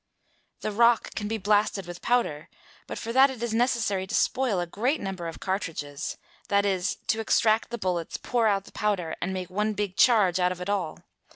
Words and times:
"The 0.61 0.71
rock 0.71 1.13
can 1.13 1.27
be 1.27 1.37
blasted 1.37 1.85
with 1.85 2.01
powder, 2.01 2.49
but 2.87 2.97
for 2.97 3.13
that 3.13 3.29
it 3.29 3.43
is 3.43 3.53
necessary 3.53 4.07
to 4.07 4.15
spoil 4.15 4.59
a 4.59 4.65
great 4.65 4.99
number 4.99 5.27
of 5.27 5.39
cartridges; 5.39 6.17
that 6.47 6.65
is, 6.65 6.97
to 7.05 7.19
extract 7.19 7.69
the 7.69 7.77
bullets, 7.77 8.17
pour 8.17 8.47
out 8.47 8.63
the 8.65 8.71
powder, 8.71 9.15
and 9.21 9.31
make 9.31 9.51
one 9.51 9.73
big 9.73 9.95
charge 9.95 10.39
out 10.39 10.51
of 10.51 10.59
it 10.59 10.71
all. 10.71 11.01